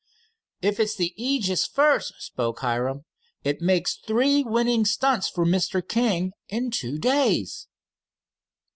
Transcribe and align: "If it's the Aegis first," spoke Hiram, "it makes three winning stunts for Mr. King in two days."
"If 0.63 0.79
it's 0.79 0.95
the 0.95 1.13
Aegis 1.15 1.67
first," 1.67 2.13
spoke 2.17 2.61
Hiram, 2.61 3.05
"it 3.43 3.61
makes 3.61 3.95
three 3.97 4.43
winning 4.43 4.83
stunts 4.83 5.29
for 5.29 5.45
Mr. 5.45 5.87
King 5.87 6.31
in 6.49 6.71
two 6.71 6.97
days." 6.97 7.67